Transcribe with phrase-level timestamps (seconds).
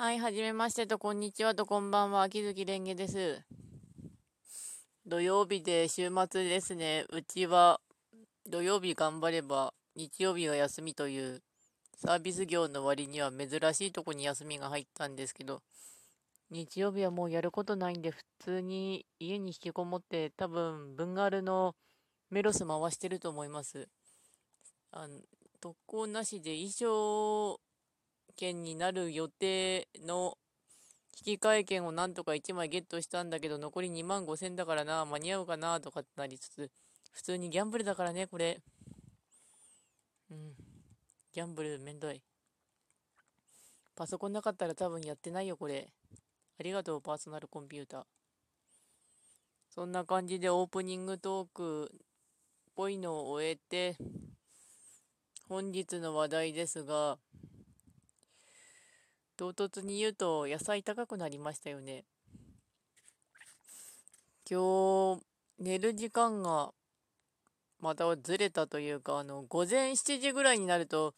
[0.00, 3.42] はい、はじめましてと、こんにちはと、こんばんは、秋月蓮華です。
[5.04, 7.04] 土曜日で週末ですね。
[7.10, 7.80] うちは
[8.48, 11.42] 土曜日頑張れば日曜日は休みという
[11.96, 15.62] サービス業の割には珍しいとこに休みが入ったんですけど、
[16.52, 21.74] 日曜日はもうやることないんで、普通に家に引きこもって多分、文ガールの
[22.30, 23.88] メロス回してると思います。
[24.92, 25.18] あの
[25.60, 27.58] 特攻なしで衣装
[28.38, 30.38] 券になる予定の
[31.26, 36.70] 引き換え券をなんとか1枚ゲットしたんだけど、残り2万5千だからな、間に合うかなとかってなりつつ、
[37.10, 38.62] 普通にギャンブルだからね、これ。
[40.30, 40.54] うん。
[41.32, 42.22] ギャンブルめんどい。
[43.96, 45.92] パソコンなかったら多分やってないよ、これ。
[46.60, 48.04] ありがとう、パーソナルコンピューター。
[49.70, 51.98] そんな感じでオープニングトークっ
[52.76, 53.96] ぽいのを終えて、
[55.48, 57.18] 本日の話題ですが、
[59.38, 62.04] 唐突に言うと野菜高くなりましたよね。
[64.50, 65.22] 今日
[65.60, 66.72] 寝る時間が
[67.80, 71.14] またずれたというか、あの、午前7時ぐらいになると、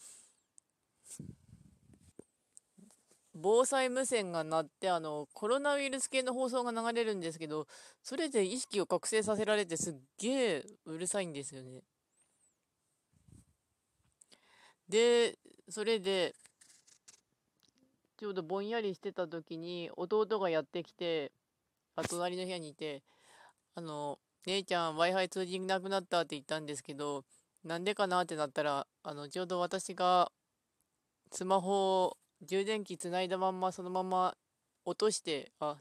[3.33, 7.67] 防災無線が鳴って、あの、コロナウイルス系の放送が流れるんですけど、
[8.03, 11.81] それで意識を覚醒させられてすっげえうるさいんですよね。
[14.91, 15.39] で、
[15.71, 16.35] それで、
[18.21, 21.33] ちょうどぼんやりしてた時に弟がやってきて、
[21.97, 23.03] あ隣の部屋にいて、
[23.75, 27.25] あの、姉ちゃん Wi-Fi 通じなくなったって言ったんですけど、
[27.65, 30.31] なんでかなってなったら、あの、ちょうど私が
[31.33, 34.37] スマホを充電器つないだまんまそのまま
[34.85, 35.79] 落として、あ、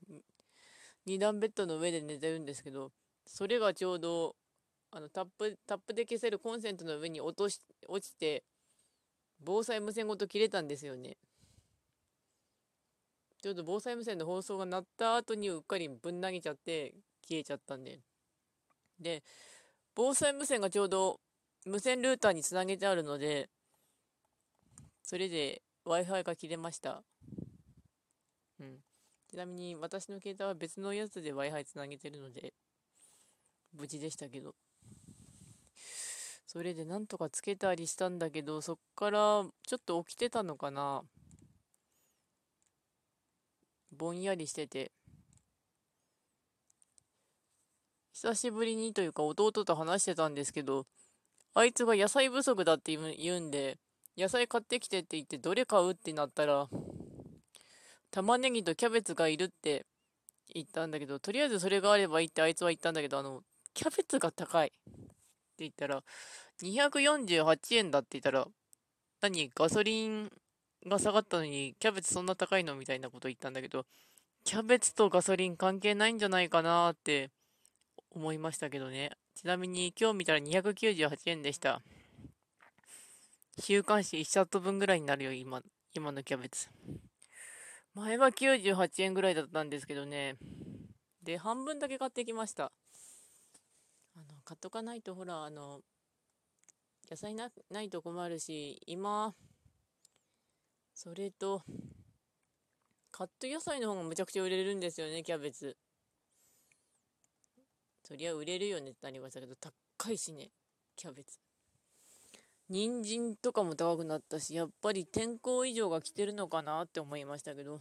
[1.05, 2.93] 二段ベッドの上で寝てるんですけど、
[3.25, 4.37] それがちょうど、
[4.91, 7.59] あの、タップ、タップで消せるコンセントの上に落とし、
[7.89, 8.45] 落ちて、
[9.41, 11.17] 防災無線ごと切れたんですよね。
[13.41, 16.93] ちょうど防災無線の放送が鳴った後にうっかりぶん投げちゃって
[17.27, 18.01] 消えちゃったんで。
[18.99, 19.23] で、
[19.95, 21.19] 防災無線がちょうど
[21.65, 23.49] 無線ルーターにつなげてあるので、
[25.03, 27.03] それで Wi-Fi が切れました。
[28.59, 28.79] うん。
[29.29, 32.53] ちなみに私の携帯は別のやつで Wi-Fi つなげてるので、
[33.73, 34.55] 無事でしたけど。
[36.45, 41.03] それでなんとかつけたりしたんだけど、そっからちょっと起きてたのかな。
[43.91, 44.91] ぼんやりしてて、
[48.13, 50.85] 久しぶりにというか弟と話してたんですけど、
[51.53, 53.77] あいつが野菜不足だって言うんで、
[54.17, 56.67] 野菜買ってきてって言ってどれ買うってなったら、
[58.11, 59.85] 玉ねぎとキャベツがいるって
[60.53, 63.41] 言ったんだけど、とりあえずそれがあればいいってあいつは言ったんだけど、あの、
[63.73, 64.77] キャベツが高いって
[65.59, 66.03] 言ったら、
[66.61, 68.47] 248円だって言ったら、
[69.21, 70.29] 何ガソリン
[70.85, 73.85] が下がったのに、キャベツそんな高いのみたいなこと言ったんだけど、
[74.43, 77.31] キャベツとガソリン関係ないんじゃないかなって
[78.11, 79.11] 思いましたけどね。
[79.35, 81.81] ちなみに今日見たら298円でした。
[83.59, 85.61] 週刊誌1シャット分ぐらいになるよ、今、
[85.93, 86.69] 今のキャベツ。
[87.93, 90.37] 前は98円ぐらいだったんですけどね。
[91.21, 92.71] で、半分だけ買ってきました。
[94.15, 95.81] あの、買っとかないと、ほら、あの、
[97.09, 99.35] 野菜なないと困るし、今、
[101.01, 101.61] それと、
[103.09, 105.77] カット野菜の方がむちゃくちゃ売れるんですよね、キャベツ。
[108.03, 110.49] そりゃ売れるよねってなりましたけど、高いしね、
[110.97, 111.39] キャベツ。
[112.67, 117.79] 人参とかも高くなったし、やっぱり天候以上が来てるのかなって思いましたけど。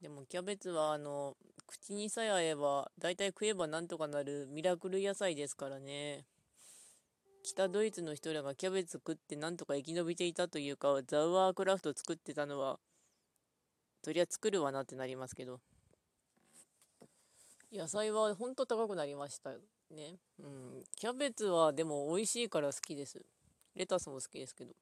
[0.00, 6.26] でもキャベツはあの、口にさえ合えば、だいたい食えばなんとかなるミラクル野菜ですからね。
[7.42, 12.78] 北ドイツの人らがキャベツ食ってなんとか生き延びていたというか、ザウアークラフト作ってたのは、
[14.02, 15.60] そりゃ作るわなってなりますけど。
[17.72, 19.50] 野菜はほんと高くなりました
[19.90, 20.18] ね。
[20.38, 20.84] うん。
[20.96, 23.20] キャベツはでも美味しいから好きです。
[23.74, 24.72] レタスも好きですけど。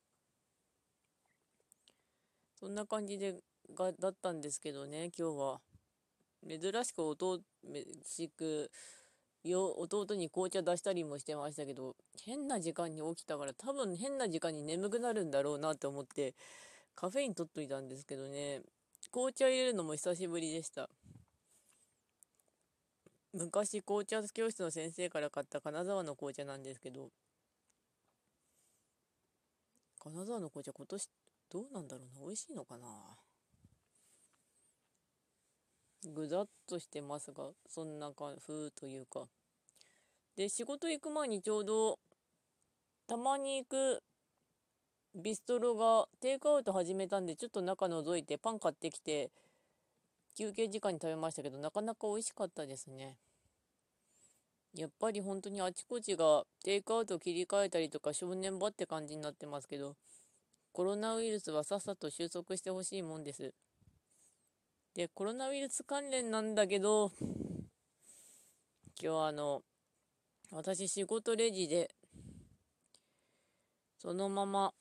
[2.58, 3.42] そんな感じで、
[3.74, 5.60] が、だったんですけどね、今日は。
[6.48, 7.40] 珍しく音、
[8.04, 8.70] しく、
[9.48, 16.34] よ弟に紅茶出したりもしてましたけど変な時間に起きたから多分変な時間に眠くなるんだろうなと思って
[16.94, 18.62] カフェイン取っといたんですけどね。
[19.12, 20.88] 紅茶入れるのも久しぶりでした。
[23.32, 27.10] 昔紅茶教室の先生から買った金沢の紅茶なんですけど
[30.00, 31.10] 金沢の紅茶今年
[31.50, 32.26] どうなんだろうな。
[32.26, 32.88] 美味しいのかな。
[36.04, 39.26] ぐざっとしてますが、そんな風というか。
[40.36, 41.98] で、仕事行く前にちょうど、
[43.06, 44.02] たまに行く
[45.14, 49.30] ビストロがテイクアウト始めたんで、ちょっと中覗いてパン買ってきて、
[50.36, 53.16] 休憩時間に食べましたけど、なかなか美味しかったですね。
[54.74, 59.96] やっぱり本当にあちこちがテイクアウト切り替えたりとか正念場って感じになってますけど、
[60.72, 63.54] コロナウイルスはさっさと収束してほしいもんです。
[64.96, 67.12] で、コロナウイルス関連なんだけど、
[68.98, 69.60] 今日あの、
[70.50, 71.94] 私仕事レジで、
[73.98, 74.72] そのまま、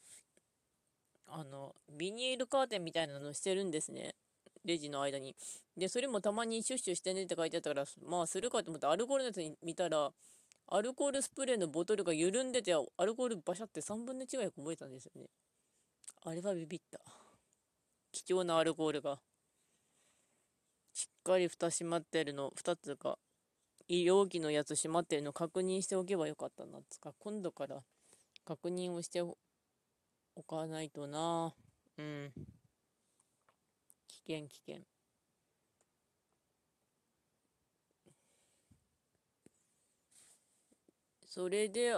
[1.28, 4.16] あの、ビニールカーテンみたいなのしてるんですね。
[4.64, 5.36] レジの間に。
[5.76, 10.14] で、それもたまにシュッシュしてねって書いてあったから、まあするかと思ってアルコールのやつに見たら、
[10.70, 15.26] アルコールスプレーのボトルが緩んでて、アルコールバシャって3分の1ぐらいこぼれたんですよね。
[16.24, 17.02] あれはビビった。
[18.14, 19.20] 貴重なアルコールが。
[20.96, 23.20] しっかり蓋閉まってるの、2つか、
[23.90, 27.84] 容器のやつ閉まってるの確認しておけばよかったなつか、今度から
[28.46, 29.38] 確認をしてお
[30.44, 31.54] かないとな。
[31.98, 32.32] うん。
[34.08, 34.86] 危険危険
[41.28, 41.94] それで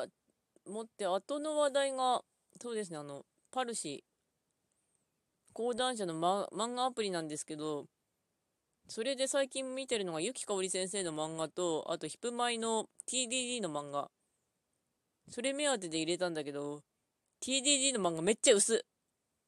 [0.65, 2.23] もって後の話題が
[2.61, 4.03] そうですねあのパルシ
[5.51, 7.87] 講談社の、ま、漫画アプリなんですけど
[8.89, 14.09] それで最近見てるのがゆきかおり先生の漫画とあとヒプマイの TDD の漫画。
[15.29, 16.83] それ目当てで入れたんだけど
[17.45, 18.85] TDD の漫画めっちゃ薄。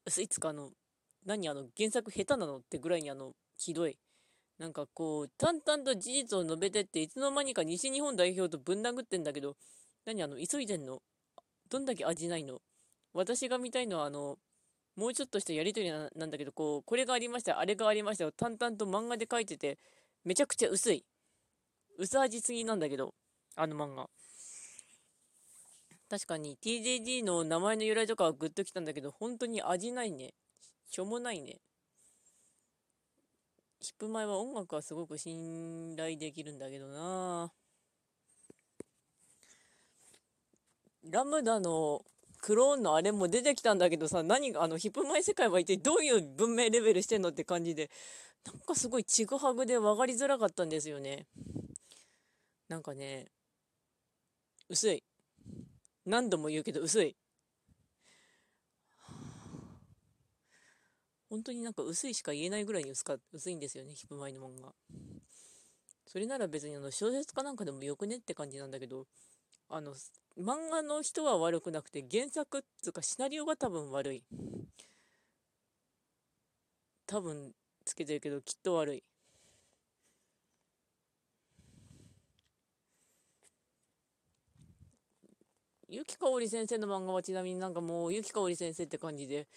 [0.06, 0.72] 薄いつかあの
[1.26, 3.98] 何あの原作下手なのってぐらいにあのひどい。
[4.58, 9.56] なんかこう淡々と事実を述べてっていつの間にか西日本代表とぶん殴ってんだけど
[10.06, 11.00] 何あの急いでんの？
[11.70, 12.60] どんだけ味ないの？
[13.14, 14.38] 私が見たいのはあの
[14.96, 19.78] もうちょっとしたやりとりなんだけどこうこれがありましたあれがありましたよ淡々と漫画で書いてて
[20.26, 21.06] めちゃくちゃ薄い。
[21.98, 23.14] 薄味すぎなんだけど
[23.56, 24.10] あの漫画。
[26.10, 30.34] 確かに TJD の名前の由来とかはグッときたんだけど本当に味ないね。
[30.90, 31.60] しょもないね。
[33.80, 37.52] ヒップマイは音楽はすごく信頼できるんだけどな。
[41.10, 42.02] ラムダの
[42.42, 47.90] クローンのあれも出てきたんだけどさ、何が、あの、ヒップマイ世界は一体どういう文明レベルしてんのって感じで、
[48.46, 51.28] なんかすごいちぐはぐで分かりづらかったんですよね。
[52.70, 53.28] なんかね、
[54.70, 55.04] 薄い。
[56.06, 57.16] 何度も言うけど薄い。
[61.30, 64.74] 本当になんか薄いしか言えないぐらいに薄か薄いんですよね、ヒップマイの漫画。
[66.08, 69.06] それなら別にあの小説家なんかでもよくねって感じなんだけど、
[69.70, 69.94] あの、
[70.38, 74.24] 漫画の人は悪くなくて、原作っていうかシナリオが多分悪い。
[77.06, 77.54] 多分
[77.86, 79.04] つけてるけど、きっと悪い。
[85.88, 89.48] ゆきかおり先生の漫画はちなみになんかもうゆきかおり先生って感じで、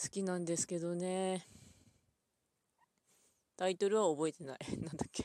[0.00, 1.46] 好きなんですけどね。
[3.56, 4.58] タイトルは覚えてない。
[4.82, 5.24] なんだっけ。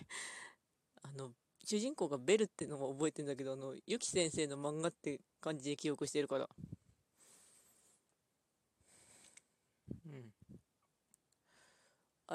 [1.71, 6.49] 主人公がベルってのも覚えてんだけど、あの、ユキ先生の漫画って感じで記憶してるから。
[10.05, 10.33] うん。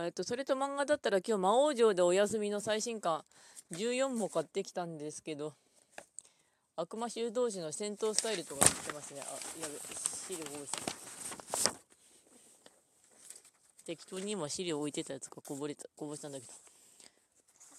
[0.02, 3.26] えっと、それと漫画だったら今日魔王城でお休みの最新刊
[3.72, 5.52] 14も買ってきたんですけど、
[6.74, 9.20] 悪魔修道士の戦闘スタイルとか言ってますね。
[9.20, 9.24] あ、
[9.60, 10.72] やべ、資料多いし。
[13.84, 16.75] 適当に今資料置いてたやつがこぼれた、こぼしたんだけど。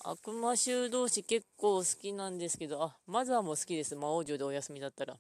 [0.10, 3.94] 悪魔修道士結構好きなんですけど、あ、マザーも好きです。
[3.94, 5.18] 魔王城でお休みだったら。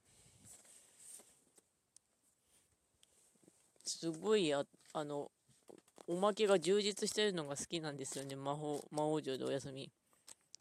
[3.85, 4.63] すごいあ、
[4.93, 5.29] あの、
[6.07, 8.37] おまけが充実してるのが好きなんですよね。
[8.37, 9.91] 魔法、魔王城でお休み。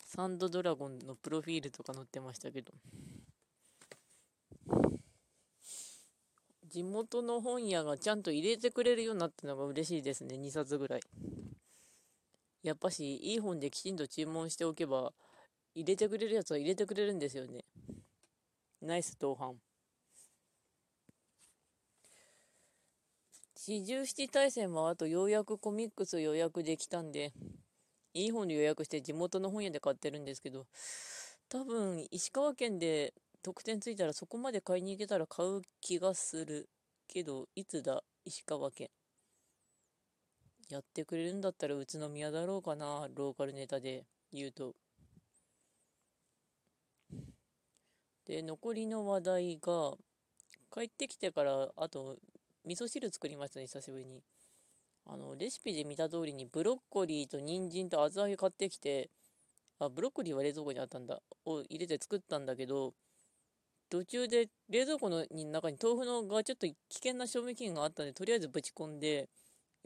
[0.09, 2.73] サンドドラゴンのプロフィールとか載ってましたけど。
[6.69, 11.01] 地元の本屋がちゃんと入れてくれるようになったのが嬉しいですね、2冊ぐらい。
[12.67, 15.13] やっぱし、いい本できちんと注文しておけば、
[15.75, 17.65] 入れてくれるやつは入れてくれるんですよね。
[18.83, 19.55] ナイス同伴。
[23.55, 27.33] 四十七大戦はあとようやくコミックス予約できたんで、
[28.15, 30.67] いい本で予約して地元の本屋で買ってるんですけど、
[31.49, 36.69] 多分石川県で特典ついたらそこまで買いに行けたら買う気がする
[37.07, 38.03] けどいつだ？
[38.25, 38.89] 石川県
[40.69, 44.75] やってくれるんだったら宇都宮だろうかなローカルネタで言うと。
[48.27, 49.93] で残りの話題が
[50.75, 52.17] 帰ってきてからあと
[52.65, 54.23] 味噌汁作りましたね久しぶりに。
[55.09, 59.11] あのレシピで見た通りにブロッコリーと人参と厚揚げ買ってきて
[59.79, 62.93] あブロッコリーは冷蔵庫にあったんだを入れて作ったんだけど
[63.89, 69.29] 途中で冷蔵庫の中に豆腐のがちょっと危険な賞味期限があったんで、とりあえずぶち込んで、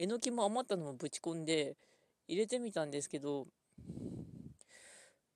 [0.01, 1.77] えのきも余ったのもぶち込んで、
[2.27, 3.45] 入れてみたんですけど、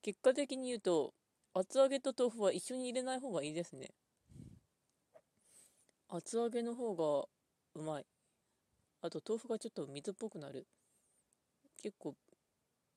[0.02, 1.14] 結果的に言うと、
[1.54, 3.92] 厚揚げと豆腐は一緒に入れない方がいいですね。
[6.10, 7.28] 厚揚げの方が
[7.76, 8.08] うまい。
[9.04, 10.66] あと豆腐がちょっと水っぽくなる。
[11.84, 12.16] 結構、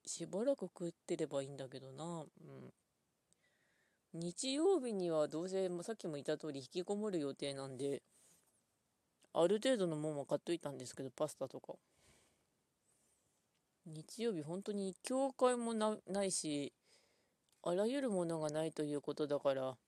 [0.07, 2.25] しばらく食ってればいいんだけどな。
[2.45, 2.73] うん。
[4.15, 8.03] 日曜日にはどうせ、さっきも言った通り引きこもる予定なんで、
[9.43, 11.77] ある程度のもんは買っといたんですけど、パスタとか。
[13.87, 16.73] 日曜日本当に教会もないし、
[17.63, 19.79] あらゆるものがないということだから、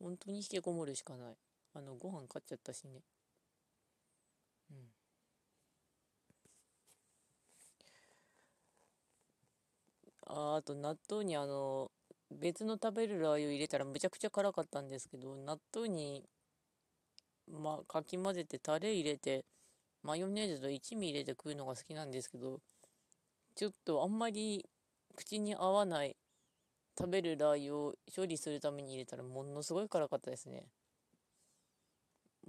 [0.00, 1.36] 本当に引きこもるしかない。
[1.74, 3.02] あの、ご飯買っちゃったしね。
[4.70, 4.78] うん。
[10.26, 11.90] ああと納豆にあの、
[12.30, 16.24] 別の食べるラー油入れたらむちゃくちゃ辛かったんですけど、納豆に、
[17.50, 19.44] まあかき混ぜてタレ入れて、
[20.02, 22.60] マヨネーズと一味入れて食うのが好きなんですけど、
[23.56, 24.66] ちょっとあんまり
[25.16, 26.16] 口に合わない
[26.98, 30.64] 食べるラー油を処理するために入れたらものすごい辛かったですね。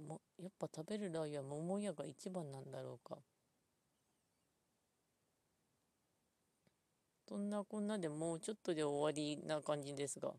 [0.00, 3.18] もやっぱ食べるラー油は桃屋が一番なんだろうか。
[7.26, 10.34] そんなこんなでもうちょっとで終わりな感じですが。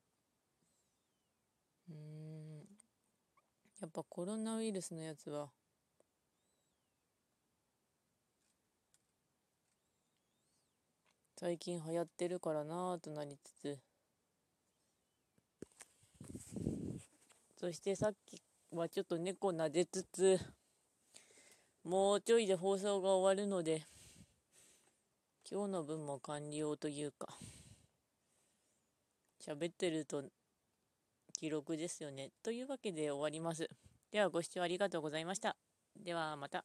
[1.90, 2.21] うん。
[3.82, 5.50] やっぱコロナウイルスのやつは、
[11.36, 13.80] 最近流行ってるからなぁとなりつつ。
[17.62, 20.40] そしてさっきはちょっと猫撫でつつ
[21.84, 23.84] もうちょいで放送が終わるので
[25.48, 27.28] 今日の分も完了というか
[29.46, 30.24] 喋ってると
[31.42, 32.30] 記録ですよね。
[32.44, 33.68] というわけで終わります。
[34.12, 35.58] ではご視聴ありがとうございました。
[36.00, 36.64] ではまた。